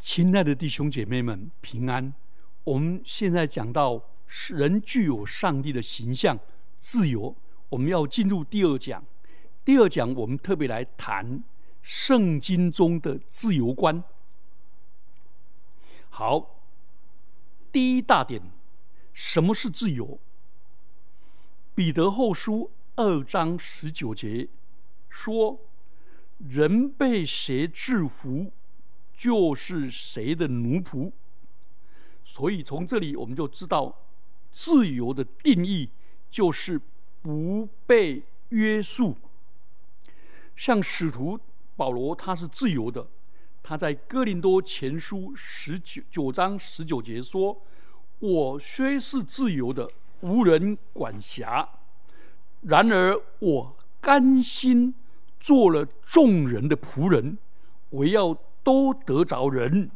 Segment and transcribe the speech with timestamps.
[0.00, 2.12] 亲爱的弟兄姐妹们，平安！
[2.64, 4.02] 我们现在讲到
[4.48, 6.38] 人具有上帝的形象、
[6.78, 7.36] 自由，
[7.68, 9.04] 我们要进入第二讲。
[9.62, 11.44] 第二讲我们特别来谈
[11.82, 14.02] 圣经中的自由观。
[16.08, 16.62] 好，
[17.70, 18.40] 第一大点，
[19.12, 20.18] 什么是自由？
[21.74, 24.48] 彼得后书二章十九节
[25.10, 25.60] 说
[26.48, 28.50] ：“人被谁制服？”
[29.20, 31.12] 就是谁的奴仆，
[32.24, 33.94] 所以从这里我们就知道，
[34.50, 35.90] 自由的定义
[36.30, 36.80] 就是
[37.20, 39.14] 不被约束。
[40.56, 41.38] 像使徒
[41.76, 43.06] 保罗，他是自由的，
[43.62, 47.60] 他在哥林多前书十九九章十九节说
[48.20, 51.68] ：“我虽是自由的，无人管辖，
[52.62, 54.94] 然而我甘心
[55.38, 57.36] 做了众人的仆人，
[57.90, 58.34] 我要。”
[58.70, 59.90] 都得着人，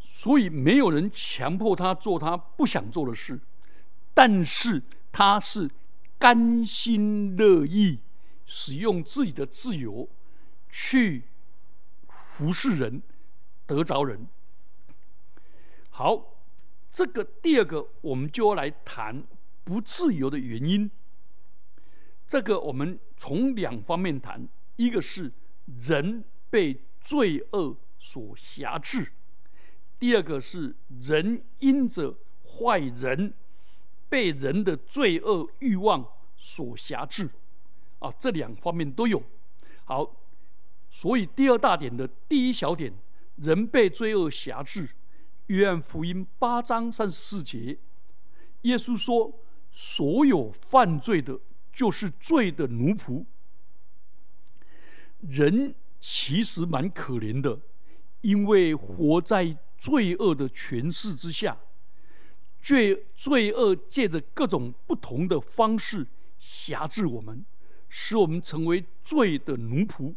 [0.00, 3.38] 所以没有人强迫他做他不想做的事，
[4.14, 5.70] 但是他是
[6.18, 7.98] 甘心乐意
[8.46, 10.08] 使用自己的自由
[10.70, 11.24] 去
[12.08, 13.02] 服侍人，
[13.66, 14.26] 得着人。
[15.90, 16.38] 好，
[16.90, 19.22] 这个第二个我们就要来谈
[19.64, 20.90] 不自由的原因。
[22.26, 25.30] 这个我们从两方面谈，一个是。
[25.78, 29.12] 人被罪恶所辖制，
[29.98, 33.32] 第二个是人因着坏人
[34.08, 37.30] 被人的罪恶欲望所辖制，
[37.98, 39.22] 啊，这两方面都有。
[39.84, 40.16] 好，
[40.90, 42.92] 所以第二大点的第一小点，
[43.36, 44.88] 人被罪恶辖制。
[45.46, 47.76] 约翰福音八章三十四节，
[48.62, 49.32] 耶稣说
[49.72, 51.40] ：“所有犯罪的，
[51.72, 53.24] 就是罪的奴仆。”
[55.28, 57.58] 人其实蛮可怜的，
[58.22, 61.58] 因为活在罪恶的权势之下，
[62.60, 66.06] 罪罪恶借着各种不同的方式
[66.38, 67.44] 辖制我们，
[67.88, 70.14] 使我们成为罪的奴仆。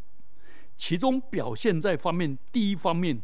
[0.76, 3.22] 其中表现在方面，第一方面，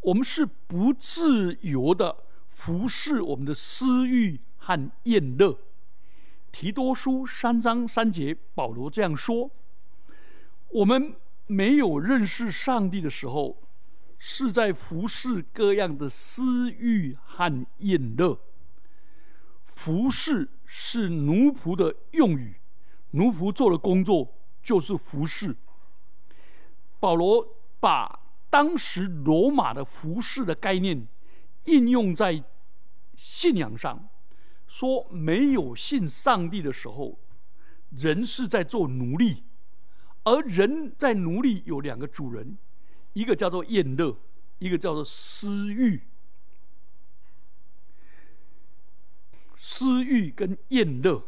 [0.00, 5.58] 我们是不自由的服侍我们的私欲和厌乐。
[6.50, 9.50] 提多书三章三节，保罗这样说。
[10.72, 11.14] 我们
[11.46, 13.62] 没有认识上帝的时候，
[14.18, 18.40] 是在服侍各样的私欲和厌乐。
[19.66, 22.56] 服侍是奴仆的用语，
[23.10, 25.54] 奴仆做的工作就是服侍。
[26.98, 27.46] 保罗
[27.78, 31.06] 把当时罗马的服侍的概念
[31.64, 32.42] 应用在
[33.14, 34.08] 信仰上，
[34.66, 37.18] 说没有信上帝的时候，
[37.90, 39.42] 人是在做奴隶。
[40.24, 42.56] 而人在奴隶有两个主人，
[43.12, 44.16] 一个叫做厌乐，
[44.60, 46.02] 一个叫做私欲。
[49.56, 51.24] 私欲跟厌乐，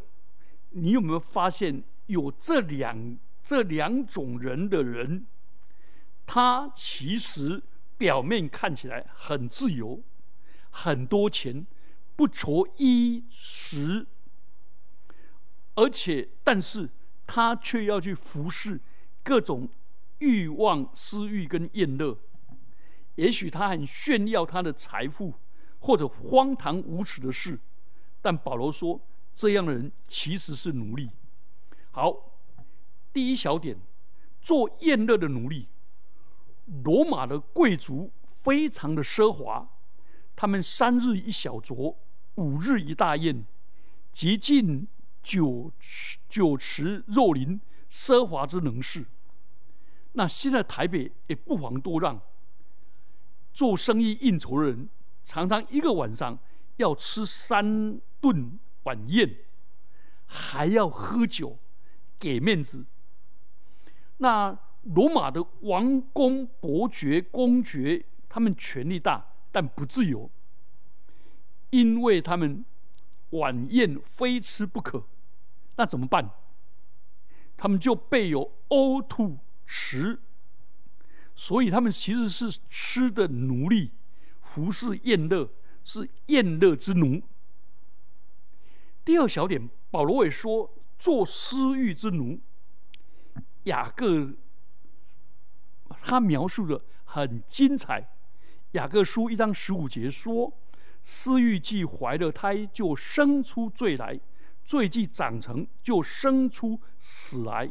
[0.70, 5.26] 你有没有发现有这两这两种人的人，
[6.24, 7.62] 他其实
[7.98, 10.00] 表面看起来很自由，
[10.70, 11.66] 很多钱，
[12.14, 14.06] 不愁衣食，
[15.74, 16.90] 而且但是。
[17.26, 18.80] 他却要去服侍
[19.22, 19.68] 各种
[20.18, 22.16] 欲望、私欲跟厌乐。
[23.16, 25.34] 也许他很炫耀他的财富，
[25.78, 27.58] 或者荒唐无耻的事。
[28.20, 29.00] 但保罗说，
[29.32, 31.10] 这样的人其实是奴隶。
[31.90, 32.32] 好，
[33.12, 33.76] 第一小点，
[34.40, 35.68] 做厌乐的奴隶。
[36.84, 38.10] 罗马的贵族
[38.42, 39.68] 非常的奢华，
[40.34, 41.94] 他们三日一小酌，
[42.36, 43.44] 五日一大宴，
[44.12, 44.88] 极尽。
[45.24, 45.72] 酒
[46.28, 49.06] 酒池肉林，奢华之能事。
[50.12, 52.20] 那现在台北也不遑多让。
[53.52, 54.88] 做生意应酬的人，
[55.22, 56.38] 常常一个晚上
[56.76, 59.36] 要吃三顿晚宴，
[60.26, 61.58] 还要喝酒，
[62.18, 62.84] 给面子。
[64.18, 70.28] 那罗马的王公伯爵、公爵，他们权力大，但不自由，
[71.70, 72.64] 因为他们
[73.30, 75.06] 晚宴非吃不可。
[75.76, 76.30] 那怎么办？
[77.56, 80.20] 他们就备有呕吐食，
[81.34, 83.92] 所以他们其实是吃的奴隶，
[84.40, 85.48] 服侍宴乐，
[85.84, 87.22] 是宴乐之奴。
[89.04, 92.40] 第二小点，保罗也说做私欲之奴。
[93.64, 94.34] 雅各
[96.02, 98.10] 他描述的很精彩。
[98.72, 100.52] 雅各书一章十五节说
[101.02, 104.20] ：“私欲既怀了胎，就生出罪来。”
[104.64, 107.70] 罪既长成，就生出死来。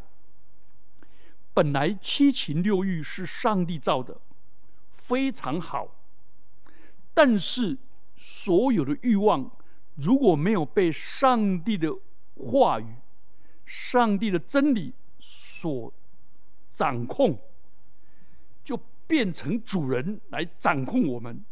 [1.54, 4.22] 本来七情六欲是上帝造的，
[4.92, 5.95] 非常好。
[7.13, 7.78] 但是
[8.16, 9.51] 所有的欲望
[9.95, 11.95] 如果没有被上帝的
[12.36, 12.96] 话语、
[13.66, 15.94] 上帝的真理所
[16.72, 17.39] 掌控，
[18.63, 21.46] 就变成主人来掌控我们，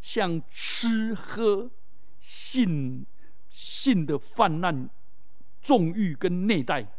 [0.00, 1.68] 像吃喝、
[2.20, 3.04] 性
[3.52, 4.90] 性的泛滥、
[5.60, 6.92] 纵欲跟内待，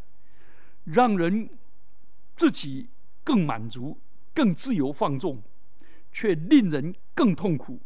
[0.85, 1.49] 让人。
[2.35, 2.89] 自己
[3.23, 3.99] 更满足、
[4.33, 5.43] 更自由放纵，
[6.11, 7.79] 却令人更痛苦，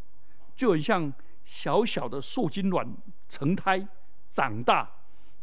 [0.55, 2.95] 就很像小小的受精卵
[3.27, 3.85] 成胎、
[4.29, 4.89] 长大，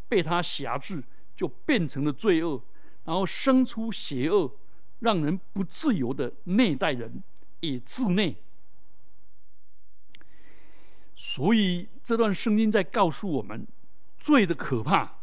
[0.09, 1.05] 被他挟制，
[1.37, 2.65] 就变成了罪恶，
[3.05, 4.57] 然后生出邪恶，
[5.01, 7.23] 让人不自由的内代人，
[7.61, 8.43] 也自内。
[11.27, 13.67] 所以这段圣经在告诉我们，
[14.19, 15.21] 罪的可怕，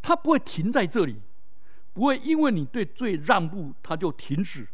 [0.00, 1.20] 它不会停在这里。
[1.92, 4.68] 不会因为你对罪让步，他就停止，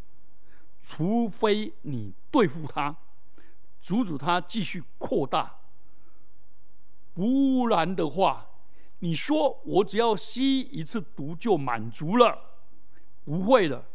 [0.83, 2.95] 除非你对付他，
[3.81, 5.61] 阻止他继续扩大。
[7.15, 8.51] 不然的话，
[8.99, 12.39] 你说我只要吸一次毒就满足了，
[13.25, 13.87] 不会的。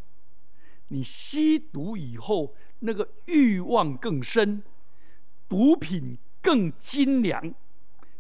[0.88, 4.64] 你吸毒以后，那个欲望更深，
[5.48, 7.54] 毒品更精良，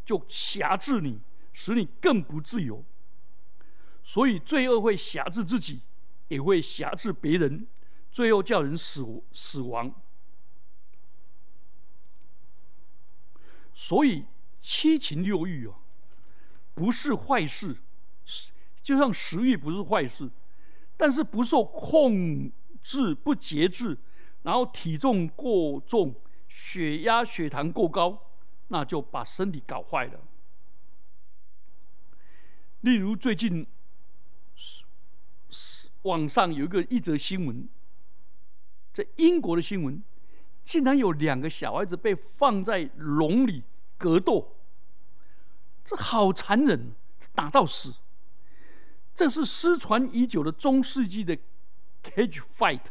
[0.03, 1.21] 就辖制你，
[1.53, 2.83] 使你更不自由。
[4.03, 5.79] 所以罪恶会辖制自己，
[6.27, 7.65] 也会辖制别人，
[8.11, 9.95] 最后叫人死死亡。
[13.73, 14.25] 所以
[14.59, 15.75] 七情六欲啊，
[16.73, 17.77] 不是坏事，
[18.83, 20.29] 就像食欲不是坏事，
[20.97, 22.51] 但是不受控
[22.83, 23.97] 制、不节制，
[24.43, 26.13] 然后体重过重、
[26.47, 28.31] 血压、血糖过高，
[28.67, 30.19] 那就把身体搞坏了。
[32.81, 33.65] 例如最近。
[36.03, 37.67] 网上有一个一则新闻，
[38.93, 40.01] 在英国的新闻，
[40.63, 43.63] 竟然有两个小孩子被放在笼里
[43.97, 44.55] 格斗，
[45.83, 46.93] 这好残忍，
[47.33, 47.93] 打到死。
[49.13, 51.37] 这是失传已久的中世纪的
[52.03, 52.83] cage fight，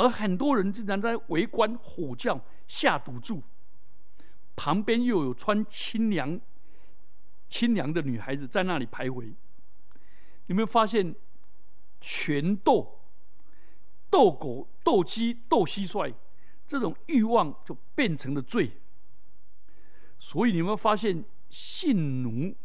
[0.00, 3.42] 而很多人竟然在围观、吼叫、下赌注，
[4.56, 6.40] 旁边又有穿清凉、
[7.50, 9.34] 清凉的女孩子在那里徘徊。
[10.46, 11.14] 有没有发现，
[12.00, 13.02] 拳斗、
[14.08, 16.14] 斗狗、斗鸡、斗蟋蟀，
[16.66, 18.80] 这种欲望就变成了罪。
[20.18, 22.56] 所以你们发现，性奴、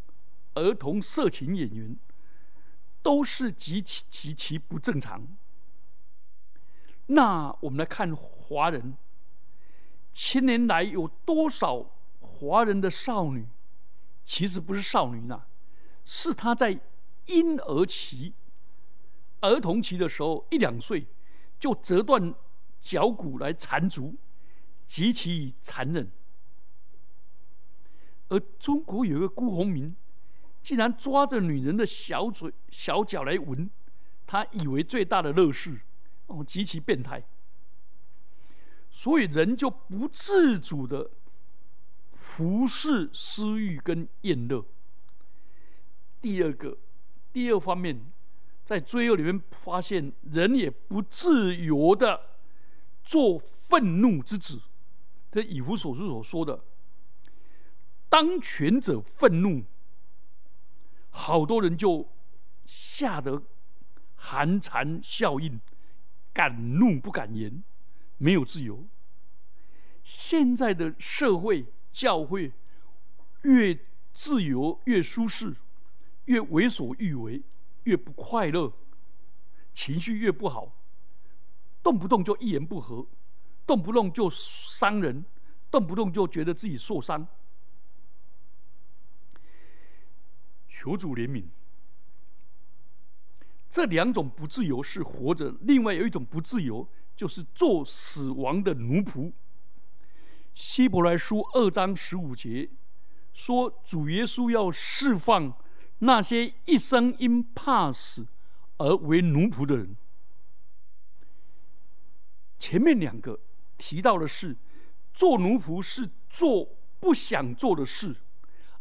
[0.53, 1.97] 儿童色情演员，
[3.01, 5.27] 都是极其极其不正常。
[7.07, 8.97] 那我们来看华人，
[10.13, 11.85] 千年来有多少
[12.19, 13.47] 华人的少女，
[14.23, 15.43] 其实不是少女呢，
[16.03, 16.79] 是她在。
[17.27, 18.35] 婴儿期、
[19.39, 21.07] 儿童期的时候，一两岁
[21.57, 22.35] 就折断
[22.83, 24.13] 脚骨来缠足，
[24.85, 26.11] 极其残忍。
[28.27, 29.95] 而中国有一个辜鸿铭，
[30.61, 33.67] 竟然抓着女人的小嘴、小脚来闻，
[34.27, 35.81] 他以为最大的乐事，
[36.27, 37.23] 哦，极其变态。
[38.89, 41.11] 所以人就不自主的
[42.13, 44.65] 服侍私欲跟厌乐。
[46.21, 46.77] 第二个。
[47.33, 47.99] 第二方面，
[48.63, 52.37] 在罪恶里面发现人也不自由的
[53.03, 54.61] 做愤怒之子。
[55.33, 56.63] 这以弗所书所说的，
[58.07, 59.65] 当权者愤怒，
[61.09, 62.09] 好多人就
[62.65, 63.43] 吓得
[64.15, 65.59] 寒蝉效应，
[66.35, 67.63] 敢怒不敢言，
[68.19, 68.85] 没有自由。
[70.03, 72.51] 现在的社会教会
[73.41, 73.79] 越
[74.13, 75.55] 自由越舒适。
[76.25, 77.39] 越为所欲为，
[77.83, 78.73] 越不快乐，
[79.75, 80.75] 情绪越不好，
[81.83, 83.05] 动不动就一言不合，
[83.67, 85.23] 动不动就伤人，
[85.69, 87.27] 动不动就觉得自己受伤。
[90.67, 91.45] 求主怜悯。
[93.69, 99.31] 这两种不自由是活着，另外有一种不自由，就是做死亡的奴仆。
[100.53, 102.69] 希伯来书二章十五节
[103.33, 105.57] 说，主耶稣要释放。
[105.99, 108.27] 那些一生因怕死
[108.77, 109.95] 而为奴仆的人，
[112.59, 113.39] 前面两个
[113.77, 114.57] 提到的是
[115.13, 116.69] 做奴仆是做
[116.99, 118.13] 不想做的事，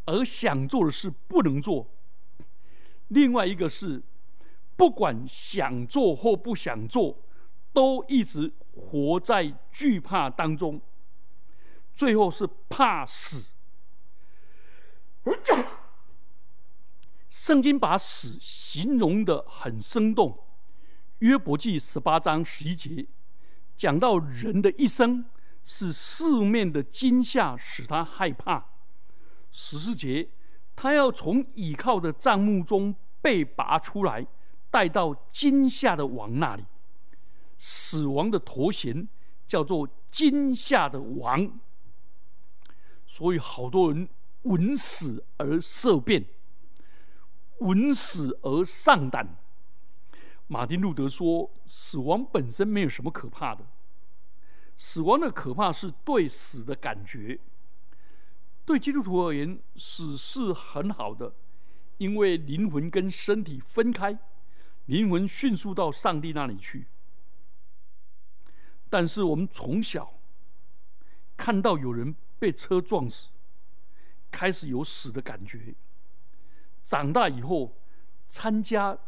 [0.06, 1.86] 而想做的事不能做；
[3.08, 4.02] 另外一个是
[4.76, 7.16] 不管想做或不想做，
[7.72, 10.80] 都一直活在惧怕当中，
[11.94, 13.52] 最后是怕死。
[17.28, 20.30] 圣经把死形容的很生动，
[21.18, 23.06] 《约伯记》十八章十一节
[23.76, 25.24] 讲到人的一生
[25.64, 28.66] 是四面的惊吓使他害怕，
[29.50, 30.28] 十四节
[30.76, 34.26] 他要从倚靠的帐幕中被拔出来，
[34.74, 36.64] 带到惊吓的王那里。
[37.56, 39.08] 死亡的头衔
[39.46, 41.60] 叫做惊吓的王，
[43.06, 44.08] 所以好多人
[44.42, 46.26] 闻死而色变。
[47.60, 49.36] 闻死而丧胆。
[50.48, 53.64] 马丁路德说：“死亡本身没有什么可怕的，
[54.76, 57.38] 死亡的可怕是对死的感觉。
[58.64, 61.32] 对基督徒而言，死是很好的，
[61.98, 64.18] 因为灵魂跟身体分开，
[64.86, 66.86] 灵魂迅速到上帝那里去。
[68.90, 70.14] 但是我们从小
[71.36, 73.28] 看到有人被车撞死，
[74.30, 75.74] 开始有死的感觉。”
[76.84, 77.74] 长大以后，
[78.28, 78.98] 参加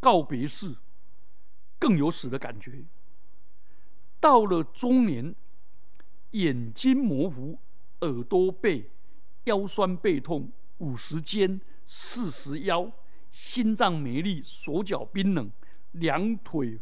[0.00, 0.74] 告别式，
[1.78, 2.84] 更有死的感觉。
[4.18, 5.34] 到了中年，
[6.30, 7.58] 眼睛模糊，
[8.00, 8.90] 耳朵背，
[9.44, 12.90] 腰酸背痛，五十肩，四十腰，
[13.36, 15.50] 心脏没力，手脚冰冷，
[15.92, 16.80] 两腿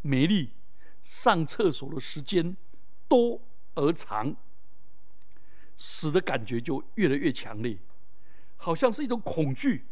[0.00, 0.52] 没力，
[1.02, 2.56] 上厕所的时间
[3.08, 3.38] 多
[3.74, 4.34] 而长，
[5.76, 7.78] 死的感觉就越来越强烈。
[8.56, 9.84] 好像是一种恐惧，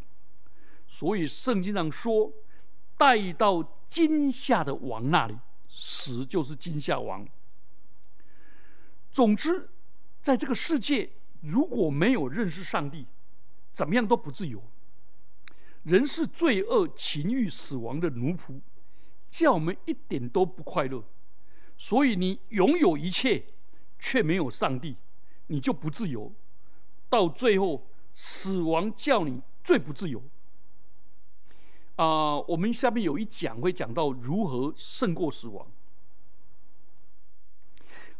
[0.88, 2.32] 所以圣经上说，
[2.96, 5.36] 带到惊吓的王那里，
[5.68, 7.28] 死就是惊吓王。
[9.12, 9.68] 总之，
[10.22, 11.10] 在这个世界，
[11.42, 13.06] 如果没有认识上帝，
[13.70, 14.62] 怎么样都不自由。
[15.84, 18.60] 人是罪恶、情欲、死亡的奴仆，
[19.28, 21.04] 叫我们一点都不快乐。
[21.76, 23.44] 所以，你拥有一切，
[23.98, 24.96] 却没有上帝，
[25.46, 26.32] 你就不自由。
[27.08, 27.86] 到最后。
[28.12, 30.20] 死亡叫你最不自由
[31.94, 32.36] 啊！
[32.40, 35.70] 我们下面有一讲会讲到如何胜过死亡。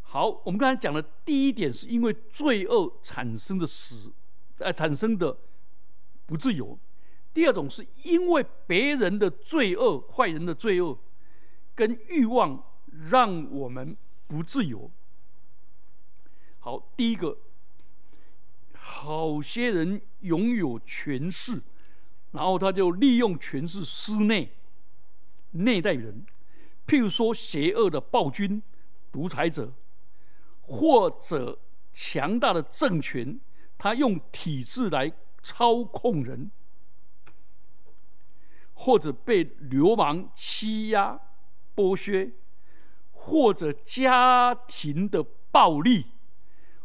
[0.03, 4.13] 好，我们刚才讲的第一点是因为罪恶产生的死，
[4.59, 5.37] 呃，产生的
[6.25, 6.79] 不自由；
[7.33, 10.99] 第二种是因为别人的罪恶、坏人的罪恶
[11.75, 12.63] 跟欲望
[13.11, 13.97] 让我们
[14.27, 14.91] 不自由。
[16.59, 17.39] 好，第一个。
[18.73, 21.63] 好些人拥有权势，
[22.33, 24.53] 然后他就利用权势施内、
[25.53, 26.27] 内待人。
[26.87, 28.61] 譬如说，邪恶的暴君、
[29.13, 29.73] 独裁者，
[30.63, 31.57] 或者
[31.93, 33.39] 强大的政权，
[33.79, 36.51] 他用体制来操控人；
[38.81, 41.21] 或者被流氓欺压、
[41.77, 42.31] 剥削；
[43.13, 46.07] 或者家庭的暴力，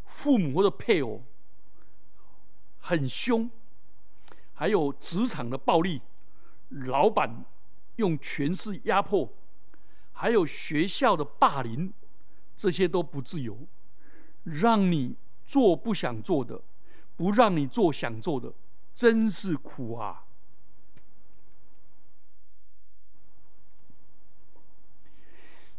[0.03, 1.23] 父母或者配偶。
[2.79, 3.49] 很凶，
[4.55, 6.01] 还有职场的暴力，
[6.69, 7.45] 老板
[7.95, 9.31] 用权势压迫，
[10.11, 11.93] 还有学校的霸凌，
[12.57, 13.57] 这些都不自由，
[14.43, 16.61] 让你做不想做的，
[17.15, 18.53] 不让你做想做的，
[18.93, 20.25] 真是苦啊！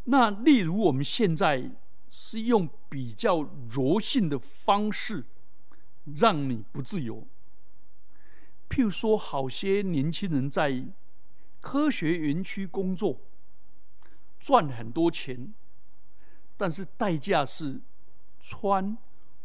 [0.07, 1.71] 那例如我们现在
[2.09, 5.27] 是用比较柔性的方式。
[6.15, 7.27] 让你不自由。
[8.69, 10.87] 譬如说，好些年轻人在
[11.61, 13.21] 科学园区工作，
[14.39, 15.53] 赚很多钱，
[16.57, 17.81] 但是代价是
[18.39, 18.97] 穿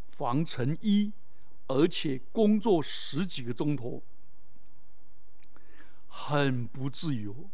[0.05, 1.11] 防尘衣，
[1.65, 4.03] 而且工作十几个钟头，
[6.07, 7.49] 很不自由。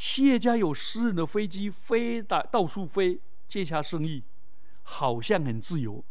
[0.00, 4.24] 企业家有私人的飞机飞到到处飞，接洽生意，
[4.82, 6.02] 好像很自由。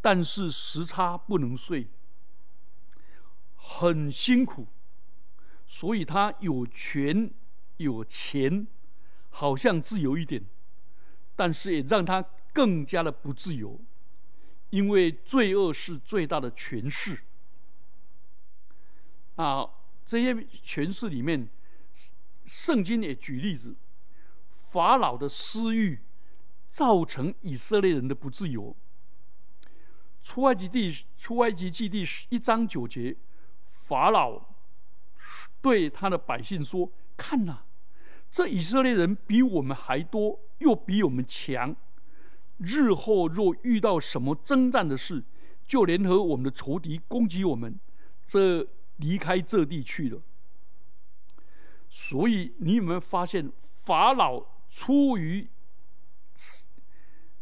[0.00, 1.86] 但是时差不能睡，
[3.56, 4.66] 很辛苦，
[5.66, 7.30] 所以他有权
[7.76, 8.66] 有钱，
[9.28, 10.42] 好像自由一点，
[11.36, 12.24] 但是也让他
[12.54, 13.78] 更加的不自由，
[14.70, 17.20] 因为罪恶是最大的权势。
[19.36, 19.68] 啊，
[20.06, 21.46] 这些权势里面，
[22.50, 23.76] 圣经也举例子，
[24.72, 26.00] 法老的私欲
[26.68, 28.76] 造成以色列人的不自由。
[30.20, 33.16] 出埃及地出埃及记第十一章九节，
[33.86, 34.48] 法老
[35.62, 37.62] 对他的百姓说：“看呐，
[38.32, 41.76] 这以色列人比我们还多，又比我们强。
[42.58, 45.22] 日后若遇到什么征战的事，
[45.64, 47.78] 就联合我们的仇敌攻击我们，
[48.26, 48.66] 这
[48.96, 50.20] 离开这地去了。
[51.90, 55.50] 所以你有没有发现，法老出于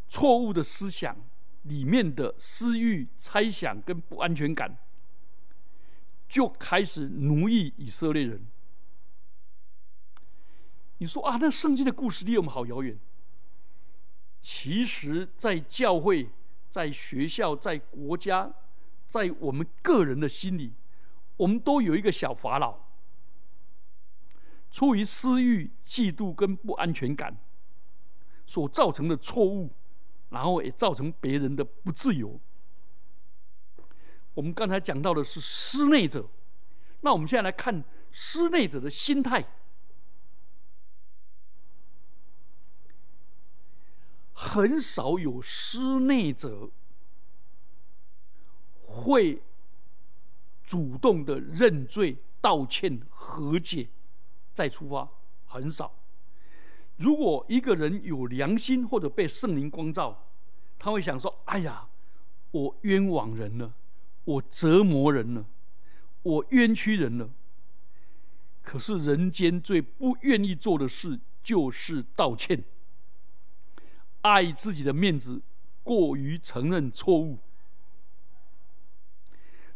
[0.08, 1.16] 错误的思想？”
[1.64, 4.78] 里面的私欲、猜想跟不安全感，
[6.26, 8.46] 就开始奴役以色列人。
[10.96, 12.98] 你说啊，那圣经的故事离我们好遥远。
[14.40, 16.30] 其实，在教会、
[16.70, 18.50] 在学校、在国家、
[19.06, 20.72] 在我们个人的心里，
[21.36, 22.78] 我们都有一个小法老，
[24.70, 27.36] 出于私欲、嫉妒跟不安全感
[28.46, 29.72] 所造成的错误，
[30.30, 32.38] 然后也造成别人的不自由。
[34.34, 36.28] 我们刚才讲到的是施内者，
[37.00, 37.82] 那我们现在来看
[38.12, 39.44] 施内者的心态。
[44.32, 46.70] 很少有施内者
[48.86, 49.42] 会
[50.62, 53.88] 主动的认罪、道歉、和解，
[54.58, 55.08] 再出发，
[55.46, 55.94] 很少。
[56.96, 60.26] 如果一个人有良心或者被圣灵光照，
[60.80, 61.86] 他会想说：“哎呀，
[62.50, 63.72] 我冤枉人了，
[64.24, 65.46] 我折磨人了，
[66.24, 67.30] 我冤屈人了。”
[68.64, 72.64] 可是人间最不愿意做的事就是道歉。
[74.22, 75.40] 爱自己的面子，
[75.84, 77.38] 过于承认错误，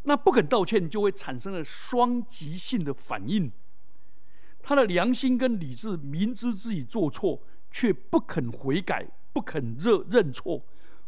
[0.02, 3.52] 那不肯道歉，就会产生了双极性的反应。
[4.62, 7.40] 他的良心跟理智明知自己做错，
[7.70, 10.62] 却不肯悔改，不肯认认错，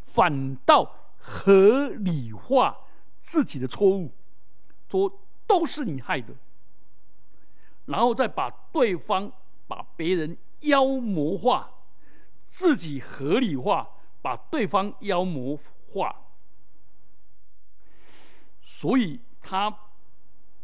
[0.06, 2.76] 反倒合理化
[3.20, 4.12] 自己的错误，
[4.90, 6.34] 说都是你害的，
[7.87, 9.32] 然后再把对方、
[9.66, 11.70] 把别人妖魔化。
[12.46, 13.88] 自己合理化，
[14.23, 15.58] 把对方妖魔
[15.88, 16.14] 化，
[18.62, 19.76] 所以他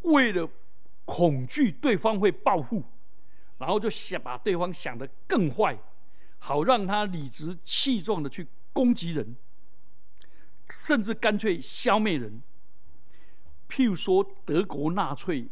[0.03, 0.49] 为了
[1.13, 2.85] 恐惧对方会报复，
[3.59, 5.77] 然后就想把对方想得更坏，
[6.39, 9.35] 好让他理直气壮的去攻击人，
[10.85, 12.41] 甚至干脆消灭人。
[13.69, 15.49] 譬如说，德国纳粹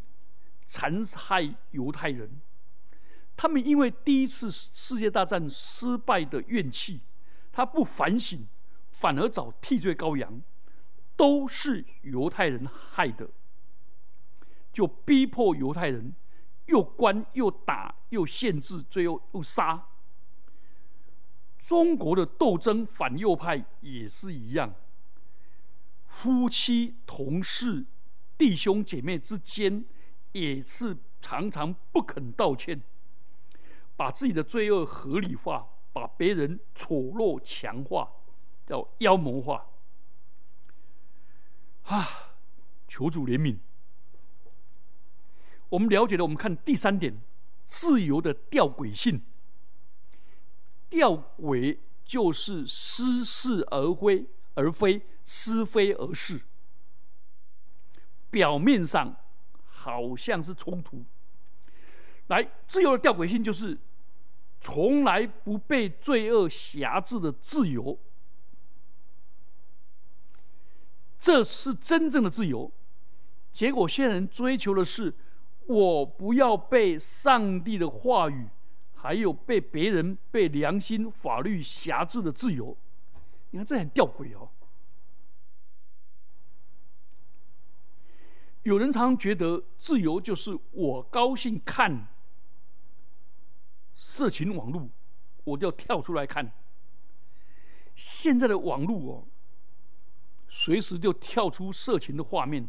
[0.64, 2.40] 残害犹太人。
[3.36, 7.00] 他们因为第一次世界大战失败的怨气，
[7.50, 8.47] 他不反省，
[8.90, 10.40] 反而找替罪羔羊，
[11.16, 13.28] 都是犹太人害的，
[14.73, 16.15] 就逼迫犹太人，
[16.67, 19.87] 又关又打又限制，最后又杀。
[21.59, 24.75] 中国的斗争反右派也是一样，
[26.07, 27.85] 夫妻、同事、
[28.39, 29.85] 弟兄姐妹之间，
[30.33, 32.81] 也是常常不肯道歉。
[33.97, 38.09] 把自己的罪恶合理化，把别人丑陋强化，
[38.65, 39.67] 叫妖魔化。
[41.85, 42.07] 啊，
[42.87, 43.59] 求主怜悯。
[45.69, 47.21] 我们了解了，我们看第三点，
[47.65, 49.23] 自由的吊诡性。
[50.89, 56.41] 吊诡就是似是而非，而非是非而是。
[58.31, 59.17] 表面上
[59.67, 61.04] 好像是冲突。
[62.28, 63.78] 来，自由的吊诡性就是。
[64.61, 67.97] 从来不被罪恶辖制的自由，
[71.21, 72.69] 这是真正的自由。
[73.52, 75.15] 结果现在人追求的是，
[75.69, 78.49] 我不要被上帝的话语，
[78.95, 82.75] 还有被别人、被良心、法律辖制的自由。
[83.50, 84.49] 你看，这很吊诡哦。
[88.63, 92.09] 有人常觉得自由就是我高兴看。
[93.95, 94.89] 色情网络，
[95.45, 96.50] 我就要跳出来看。
[97.95, 99.25] 现在的网络哦，
[100.49, 102.67] 随时就跳出色情的画面，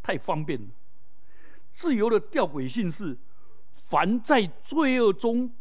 [0.00, 0.68] 太方便了。
[1.76, 3.18] 自由的吊诡性是，
[3.74, 5.54] 凡在罪恶中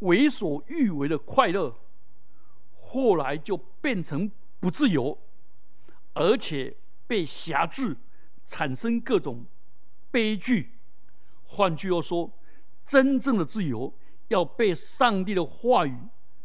[0.00, 1.72] 为所欲为的快乐，
[2.80, 4.28] 后来就变成
[4.58, 5.16] 不自由，
[6.14, 7.96] 而且被辖制，
[8.44, 9.46] 产生各种
[10.10, 10.72] 悲剧。
[11.44, 12.32] 换句话说，
[12.84, 13.94] 真正的自由。
[14.28, 15.96] 要被上帝的话语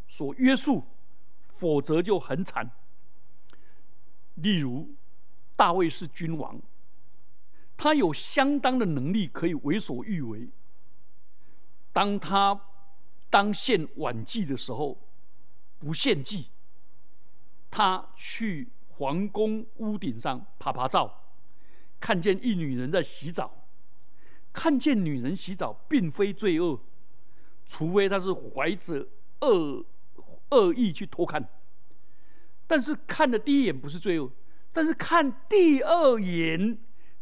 [0.08, 0.84] 所约束，
[1.58, 2.70] 否则就很惨。
[4.36, 4.94] 例如，
[5.56, 6.62] 大卫是君王，
[7.82, 10.48] 他有相当的能力可以为所欲为。
[11.92, 12.62] 当他
[13.28, 15.00] 当献晚祭的时候，
[15.80, 16.50] 不献祭，
[17.72, 21.24] 他去皇宫屋顶上爬爬照，
[22.00, 23.66] 看见一女人在洗澡，
[24.54, 26.80] 看见女人洗澡并非罪恶。
[27.66, 29.08] 除非他是怀着
[29.40, 29.84] 恶
[30.50, 31.50] 恶意去偷看，
[32.68, 34.32] 但是看的第一眼不是罪恶，
[34.72, 36.78] 但是看第二眼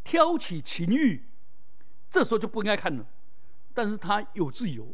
[0.10, 1.24] 挑起情欲，
[2.10, 3.06] 这时候就不应该看了。
[3.76, 4.92] 但是他有自由，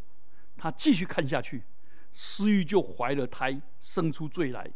[0.58, 1.64] 他继续看下去，
[2.12, 4.70] 私欲就怀了胎，生出罪来。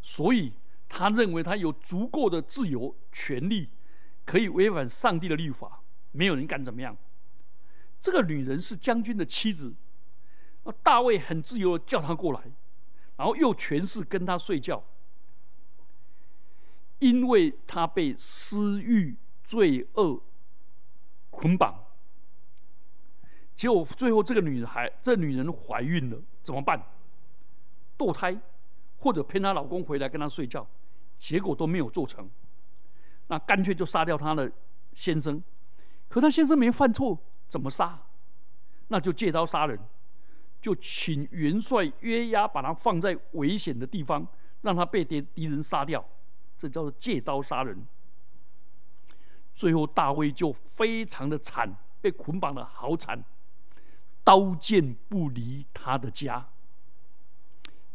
[0.00, 0.54] 所以
[0.88, 3.68] 他认为他有足够的自由权利，
[4.24, 6.96] 可以违反上帝的律法，没有人敢怎么样。
[8.00, 9.72] 这个女人是将军的妻子，
[10.82, 12.40] 大卫很自由的叫她过来，
[13.16, 14.82] 然后又权势跟她睡觉，
[17.02, 20.22] 因为她被私欲罪恶
[21.30, 21.84] 捆绑。
[23.56, 26.80] 结果最后这个女孩，这女人怀孕了，怎么办？
[27.98, 28.38] 堕胎，
[28.98, 30.64] 或者骗她老公回来跟她睡觉，
[31.18, 32.30] 结果都没有做成。
[33.26, 34.50] 那干脆就杀掉她的
[34.94, 35.42] 先生。
[36.08, 38.00] 可她先生没犯错，怎么杀？
[38.88, 39.76] 那就借刀杀人，
[40.60, 44.24] 就请元帅约押把他放在危险的地方，
[44.60, 46.04] 让他被敌敌人杀掉。
[46.62, 47.84] 这叫做借刀杀人。
[49.52, 53.24] 最后大卫就非常的惨，被捆绑的好惨。
[54.22, 56.48] 刀剑不离他的家，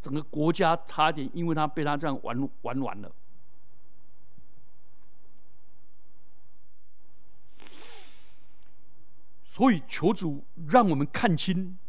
[0.02, 3.10] 整个国家差点因为他被他这样玩玩完了。
[9.46, 11.80] 所以求主让我们看清，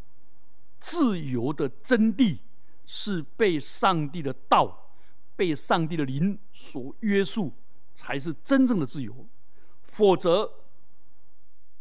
[0.79, 2.39] 自由的真谛
[2.87, 4.88] 是被上帝的道、
[5.39, 7.55] 被上帝的灵所约束，
[7.95, 9.29] 才是真正的自由。
[9.85, 10.53] 否则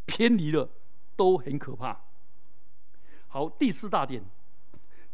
[0.06, 0.70] 偏离了，
[1.15, 2.00] 都很可怕。
[3.28, 4.24] 好，第四大点，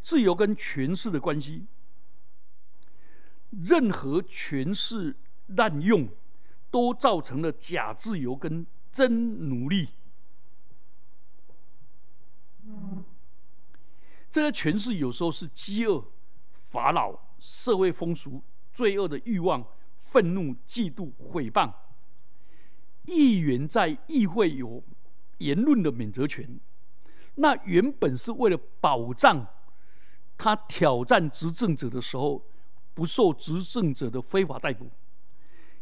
[0.01, 1.65] 自由跟权势的关系。
[3.49, 5.15] 任何权势
[5.47, 6.09] 滥用，
[6.69, 9.87] 都造成了假自由跟真奴隶。
[14.29, 16.03] 这些权势有时候是饥饿、
[16.69, 19.61] 法老、社会风俗、罪恶的欲望、
[19.99, 21.69] 愤怒、嫉妒、诽谤。
[23.03, 24.81] 议员在议会有
[25.39, 26.57] 言论的免责权。
[27.35, 29.45] 那原本是为了保障
[30.37, 32.41] 他挑战执政者的时候
[32.93, 34.89] 不受执政者的非法逮捕，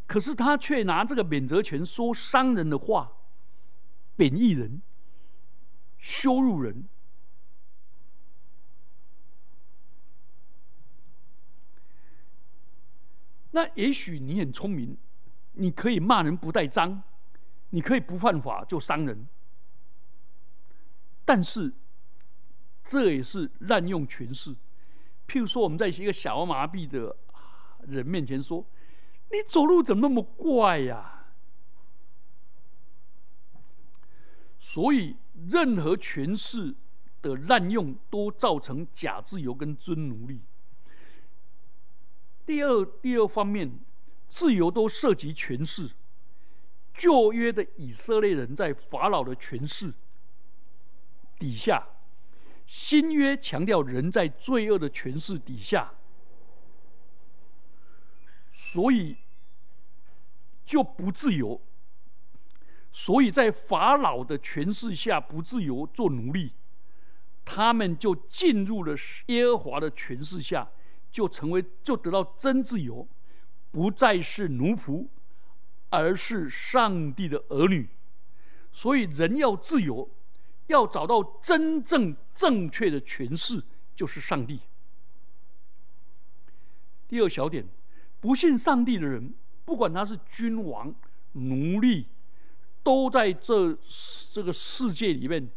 [0.07, 3.11] 可是他却拿这个免责权说伤人的话，
[4.15, 4.81] 贬义人、
[5.99, 6.85] 羞辱人。
[13.51, 14.97] 那也许你很聪明，
[15.53, 17.03] 你可以骂人不带脏，
[17.71, 19.27] 你可以不犯法就伤人。
[21.25, 21.73] 但是，
[22.83, 24.55] 这也是滥用权势。
[25.27, 27.15] 譬如说，我们在一个小儿麻痹的
[27.87, 28.65] 人面前说
[29.31, 31.25] ：“你走路怎么那么怪呀？”
[34.59, 35.17] 所以，
[35.49, 36.75] 任何权势
[37.21, 40.41] 的滥用，都造成假自由跟尊奴隶。
[42.45, 43.79] 第二，第二方面，
[44.27, 45.91] 自由都涉及权势。
[46.93, 49.93] 旧约的以色列人在法老的权势。
[51.39, 51.87] 底下，
[52.65, 55.93] 新约强调人在罪恶的权势底下，
[58.53, 59.17] 所以
[60.65, 61.59] 就不自由。
[62.91, 66.51] 所以在法老的权势下不自由做奴隶，
[67.45, 68.95] 他们就进入了
[69.27, 70.69] 耶和华的权势下，
[71.11, 73.07] 就成为就得到真自由，
[73.71, 75.07] 不再是奴仆，
[75.89, 77.89] 而是上帝的儿女。
[78.71, 80.09] 所以人要自由。
[80.67, 83.61] 要找到真正正确的诠释，
[83.93, 84.61] 就是上帝。
[87.09, 87.67] 第二小点，
[88.21, 89.33] 不信上帝的人，
[89.65, 90.95] 不管他是君王、
[91.33, 92.07] 奴隶，
[92.83, 93.77] 都在这
[94.31, 95.49] 这个世界里面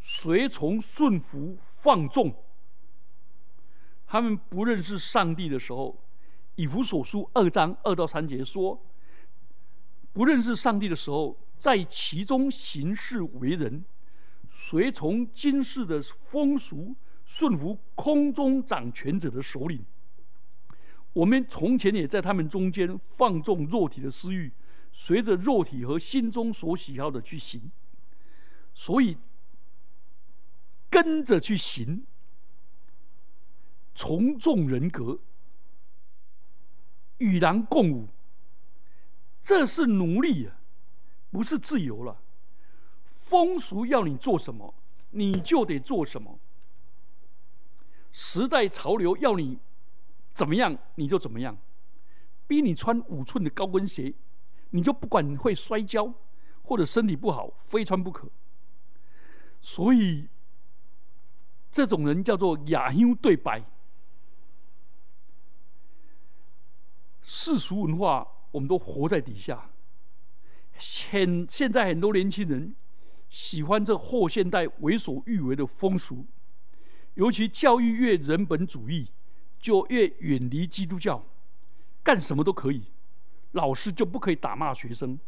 [0.00, 2.32] 随从顺服放纵。
[4.12, 5.88] 他们不认识上帝的时候，
[6.56, 8.78] 《以弗所书》二章二到三节说，
[10.12, 13.82] 不认识上帝的时候，在其中行事为人。
[14.50, 16.94] 随从今世的风俗，
[17.24, 19.82] 顺服空中掌权者的首领。
[21.14, 24.52] 我们从前也在他们中间放纵肉体的私欲，
[24.92, 27.72] 随着肉体和心中所喜好的去行。
[28.74, 29.16] 所以
[30.90, 32.04] 跟着去行，
[33.94, 35.18] 从众人格，
[37.18, 38.08] 与狼共舞，
[39.42, 40.56] 这是奴隶啊，
[41.30, 42.20] 不是自由了。
[43.20, 44.74] 风俗要你做什么，
[45.10, 46.38] 你就得做什么；
[48.12, 49.58] 时代潮流要你
[50.34, 51.56] 怎么样，你就怎么样。
[52.46, 54.12] 逼你穿五寸的高跟鞋，
[54.70, 56.12] 你就不管会摔跤
[56.62, 58.28] 或者身体不好，非穿不可。
[59.60, 60.28] 所以，
[61.70, 63.62] 这种人叫做雅优对白。
[67.22, 69.70] 世俗文化，我们都活在底下。
[70.78, 72.74] 现现在很多年轻人。
[73.28, 76.26] 喜欢这后现代为所欲为的风俗，
[77.14, 79.08] 尤其教育越人本主义，
[79.58, 81.24] 就越远离基督教，
[82.02, 82.88] 干什么都可以，
[83.52, 85.18] 老师就不可以打骂学生，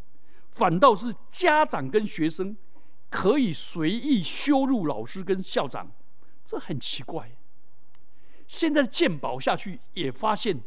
[0.51, 2.55] 反倒是家长跟学生
[3.09, 5.91] 可以随意羞辱老师跟校长，
[6.45, 7.35] 这很奇怪。
[8.47, 10.61] 现在鉴宝下去也发现，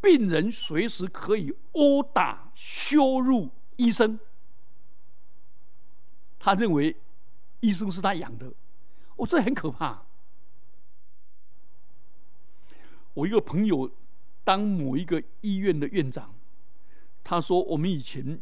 [0.00, 4.18] 病人随时可以殴打、羞辱医生。
[6.38, 6.96] 他认为
[7.60, 8.52] 医生是他养的，
[9.16, 10.02] 哦，这很可怕。
[13.14, 13.90] 我一个朋友
[14.44, 16.34] 当某一个医院的院长，
[17.24, 18.40] 他说我们以前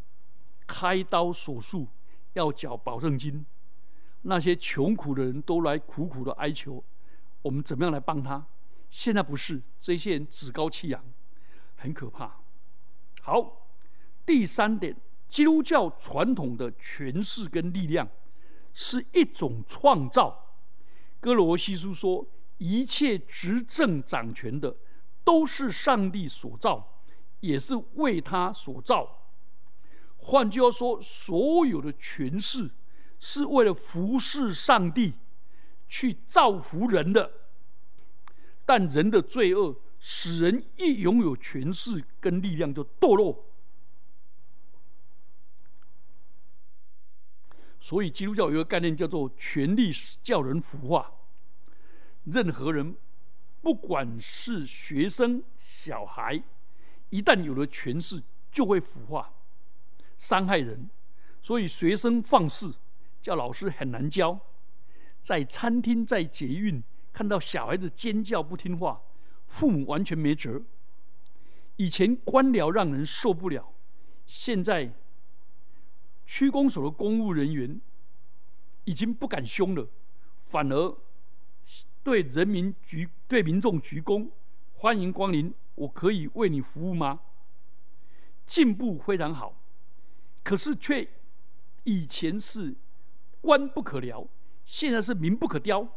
[0.66, 1.88] 开刀手术
[2.34, 3.46] 要缴保证金，
[4.22, 6.84] 那些穷苦的人都来苦苦的哀求。
[7.42, 8.46] 我们怎么样来帮他？
[8.90, 11.02] 现在不是这些人趾高气扬，
[11.86, 12.40] 很可怕。
[13.22, 13.68] 好，
[14.26, 14.96] 第三点，
[15.28, 18.08] 基督教传统的权势跟力量
[18.74, 20.56] 是一种创造。
[21.20, 22.26] 哥罗西书说，
[22.58, 24.76] 一切执政掌权的
[25.22, 27.00] 都是上帝所造，
[27.38, 29.28] 也是为他所造。
[30.16, 32.68] 换句话说，所有的权势
[33.20, 35.14] 是为了服侍上帝。
[35.88, 37.30] 去造福人的，
[38.64, 39.72] 但人的罪恶
[40.08, 43.44] 使人一拥有权势跟力量就堕落。
[47.80, 49.90] 所以基督教有一个概念叫做“权力
[50.22, 51.12] 叫人腐化”。
[52.22, 52.94] 任何人，
[53.60, 56.40] 不管是学生、小孩，
[57.10, 59.34] 一旦有了权势，就会腐化、
[60.16, 60.88] 伤害人。
[61.42, 62.76] 所以学生放肆，
[63.20, 64.38] 叫老师很难教。
[65.20, 66.80] 在餐厅、在捷运
[67.12, 69.02] 看到小孩子尖叫不听话，
[69.56, 70.60] 父母完全没辙。
[71.76, 73.72] 以前官僚让人受不了，
[74.26, 74.92] 现在
[76.26, 77.80] 区公所的公务人员
[78.84, 79.88] 已经不敢凶了，
[80.50, 80.94] 反而
[82.02, 84.28] 对人民鞠对民众鞠躬，
[84.74, 87.20] 欢迎光临，我可以为你服务吗？
[88.44, 89.58] 进步非常好，
[90.44, 91.08] 可是却
[91.84, 92.76] 以前是
[93.40, 94.28] 官不可聊。
[94.66, 95.88] 现在是民不可雕，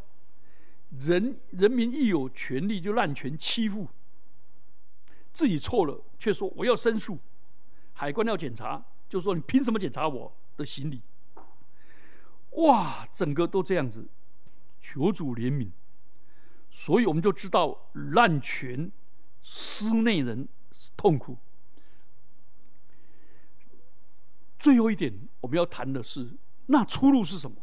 [0.98, 3.88] 人人民一有权利就滥权欺负，
[5.32, 7.20] 自己错了却说我要申诉，
[7.94, 11.02] 海关要检查就说你凭什么检查我的行李？
[12.52, 14.08] 哇，整个都这样子，
[14.82, 15.70] 求主怜悯。
[16.72, 18.92] 所以我们就知道滥权
[19.44, 21.38] 施内人是痛苦。
[24.58, 27.58] 最后一点我们要谈的是，那出路是什么？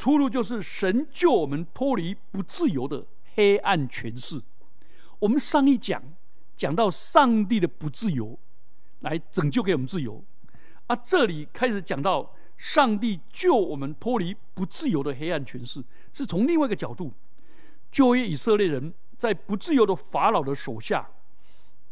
[0.00, 4.40] 出路就是神救我们脱离不自由的黑暗权势。
[5.18, 6.02] 我们上一讲
[6.56, 8.38] 讲到上帝的不自由，
[9.00, 10.24] 来拯救给我们自由，
[10.86, 15.84] 啊，这里开始讲到上帝救我们脱离不自由的黑暗权势，
[16.14, 17.12] 是从另外一个角度，
[17.92, 21.06] 救约以色列人在不自由的法老的手下，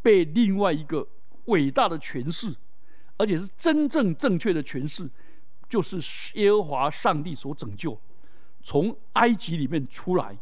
[0.01, 1.07] 被另外一个
[1.45, 2.57] 伟大的权势，
[3.19, 5.11] 而且是真正正确的权势。
[5.69, 5.99] 就是
[6.41, 8.01] 耶和华上帝所拯救，
[8.63, 10.39] 从埃及里面出来，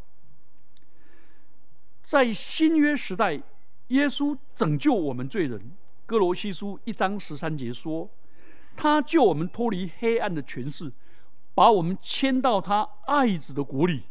[2.02, 3.42] 在新约时代，
[3.88, 5.72] 耶稣拯救我们罪人。
[6.06, 8.08] 哥罗西书一章十三节说，
[8.76, 10.92] 他救我们脱离黑暗的权势，
[11.54, 14.04] 把我们迁到他爱子的国里。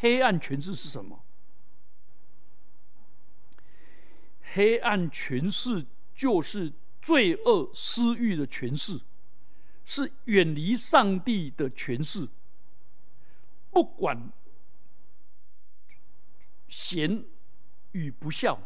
[0.00, 1.22] 黑暗权势是什么？
[4.54, 9.00] 黑暗权势就是罪恶私欲的权势。
[9.92, 12.28] 是远离上帝的权势，
[13.72, 14.30] 不管
[16.68, 17.24] 贤
[17.90, 18.56] 与不孝，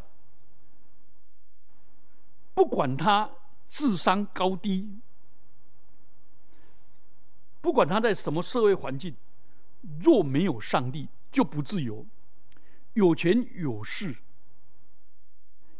[2.53, 3.27] 不管他
[3.67, 4.99] 智商高低，
[7.59, 9.15] 不管他在什么社会环境，
[10.01, 12.05] 若没有上帝，就不自由。
[12.93, 14.15] 有权有势，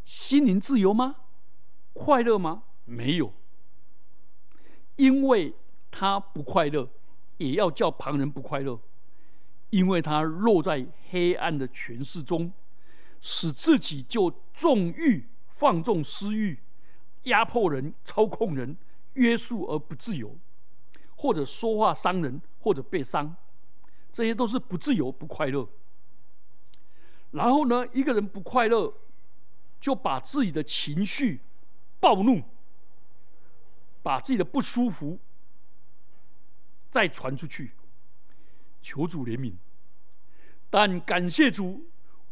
[0.06, 1.18] 心灵自由吗？
[1.94, 2.64] 快乐吗？
[2.86, 3.32] 没有。
[4.96, 5.54] 因为
[5.92, 6.88] 他不快乐，
[7.38, 8.80] 也要叫旁人不快乐，
[9.70, 12.52] 因为他落在黑暗的权势中，
[13.22, 16.60] 使自己就纵欲、放纵私欲，
[17.24, 18.78] 压迫人、操控人、
[19.14, 20.38] 约束而不自由，
[21.16, 23.36] 或者说话伤人，或者被伤，
[24.12, 25.68] 这些都是不自由、不快乐。
[27.32, 28.94] 然后呢，一个人不快乐，
[29.82, 31.42] 就把自己的情绪
[32.00, 32.42] 暴怒。
[34.06, 35.18] 把自己的不舒服
[36.92, 37.72] 再传出去，
[38.84, 39.56] 求主怜悯。
[40.70, 41.88] 但感谢主，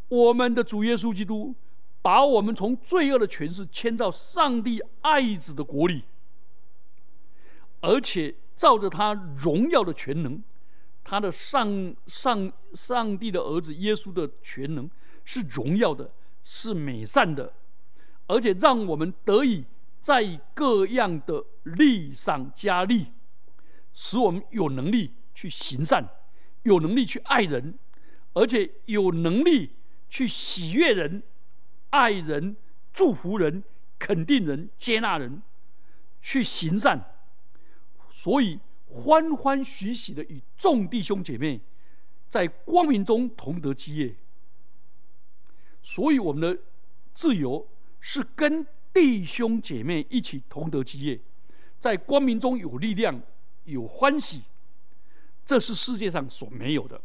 [0.08, 1.56] 我们的主耶稣基督
[2.00, 6.04] 把我们从罪恶的权势迁到上帝爱子的国里，
[7.82, 10.44] 而且照着他荣耀的全能，
[11.04, 14.88] 他的上上上帝的儿子耶稣的全能
[15.26, 16.12] 是荣耀的，
[16.44, 17.52] 是美善的，
[18.28, 19.66] 而且让我们得以。
[20.04, 23.13] 在各样的力上加力，
[23.94, 26.06] 使我们有能力去行善，
[26.63, 27.80] 有能力去爱人，
[28.34, 29.78] 而且有能力
[30.10, 31.24] 去喜悦人、
[31.92, 32.58] 爱人、
[32.92, 33.63] 祝福人、
[33.98, 35.42] 肯定人、接纳人，
[36.22, 37.02] 去行善。
[38.10, 41.62] 所以欢欢喜喜的与众弟兄姐妹
[42.28, 44.13] 在光明中同得基业。
[45.82, 46.62] 所以我们的
[47.13, 47.66] 自由
[48.02, 51.20] 是跟弟兄姐妹一起同得基业，
[51.80, 53.20] 在光明中有力量、
[53.66, 54.44] 有欢喜，
[55.44, 57.02] 这是世界上所没有的。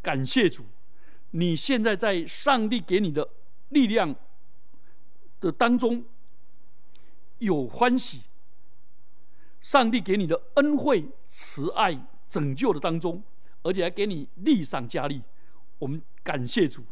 [0.00, 0.64] 感谢主，
[1.32, 3.28] 你现在在上帝给你的
[3.68, 4.14] 力量
[5.40, 6.04] 的当中
[7.38, 8.22] 有欢喜，
[9.60, 13.22] 上帝给你的恩惠、慈爱、拯救的当中，
[13.62, 15.22] 而且还给你力上加力。
[15.78, 16.82] 我们感谢主。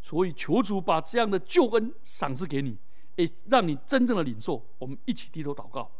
[0.00, 2.76] 所以，求主把这样的救恩赏赐给你，
[3.18, 4.64] 也让你真正的领受。
[4.78, 5.90] 我们一起低头祷告。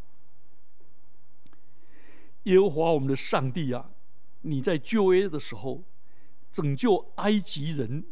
[2.45, 3.91] 耶和华我们的上帝啊，
[4.43, 5.83] 你在救约的时候
[6.51, 8.05] 拯救埃及人，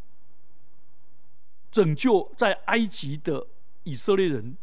[1.70, 3.46] 拯救在埃及的
[3.84, 4.56] 以色列人，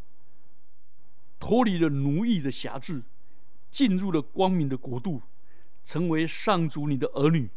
[1.39, 3.01] 脱离了奴役的辖制，
[3.71, 5.21] 进入了光明的国度，
[5.83, 7.49] 成为上主你的儿女，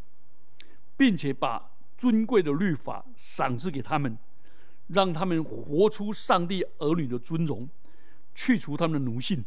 [0.96, 1.72] 并且把。
[1.98, 4.18] 尊贵的律法赏赐给他们，
[4.88, 7.68] 让他们活出上帝儿女的尊荣，
[8.34, 9.44] 去除他们的奴性。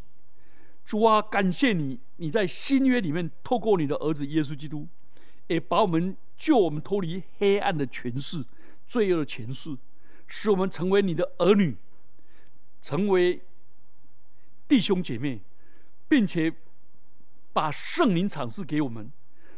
[0.85, 4.87] 主啊，感谢你，你在新约里面透过你的儿子耶稣基督，
[5.47, 8.43] 也把我们救我们脱离黑暗的权势、
[8.87, 9.77] 罪恶的权势，
[10.27, 11.77] 使我们成为你的儿女，
[12.81, 13.41] 成为
[14.67, 15.41] 弟兄姐妹，
[16.07, 16.53] 并且
[17.53, 19.11] 把圣灵赏赐给我们，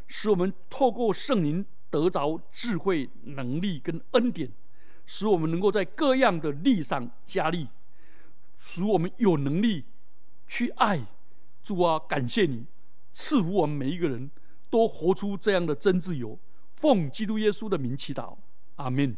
[0.08, 1.66] 使我们透过圣灵。
[1.92, 4.50] 得着智慧、能力跟恩典，
[5.14, 7.68] 使我们能够在各样的力上加力，
[8.58, 9.84] 使我们有能力
[10.48, 11.06] 去爱。
[11.62, 12.66] 主啊，感谢你
[13.12, 14.32] 赐福我们每一个人
[14.70, 16.40] 都活出这样的真自由。
[16.76, 18.38] 奉基督耶稣的名祈祷，
[18.78, 19.18] 阿门。